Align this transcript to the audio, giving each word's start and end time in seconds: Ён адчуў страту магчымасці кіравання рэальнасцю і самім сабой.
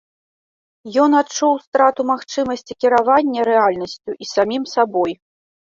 Ён 1.03 1.15
адчуў 1.21 1.53
страту 1.65 2.01
магчымасці 2.13 2.79
кіравання 2.85 3.47
рэальнасцю 3.51 4.11
і 4.25 4.31
самім 4.35 4.63
сабой. 4.77 5.11